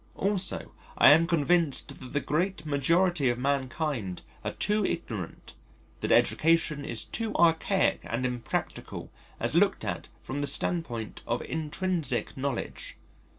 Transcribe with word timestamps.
Also 0.15 0.73
I 0.97 1.11
am 1.11 1.27
convinced 1.27 1.99
that 1.99 2.11
the 2.11 2.19
great 2.21 2.65
majority 2.65 3.29
of 3.29 3.37
mankind 3.37 4.23
are 4.43 4.53
too 4.53 4.83
ignorant, 4.83 5.53
that 5.99 6.11
education 6.11 6.83
is 6.83 7.05
too 7.05 7.35
archaic 7.35 8.01
and 8.05 8.25
impractical 8.25 9.11
as 9.39 9.53
looked 9.53 9.85
at 9.85 10.07
from 10.23 10.41
the 10.41 10.47
standpoint 10.47 11.21
of 11.27 11.43
intrinsic 11.43 12.35
knowledge. 12.35 12.95